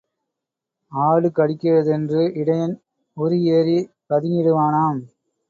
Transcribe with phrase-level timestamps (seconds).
[0.91, 2.75] ஆடு கடிக்கிறதென்று இடையன்
[3.17, 4.99] உறி ஏறிப் பதுங்கிடுவானாம்.